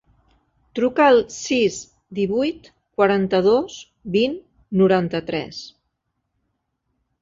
Truca 0.79 1.03
al 1.07 1.21
sis, 1.35 1.77
divuit, 2.21 2.71
quaranta-dos, 3.03 3.79
vint, 4.19 4.37
noranta-tres. 4.83 5.65